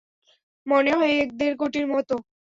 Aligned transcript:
মনে 0.65 0.91
হয় 0.97 1.13
এক-দেড়কোটির 1.23 1.85
মতো! 1.87 2.15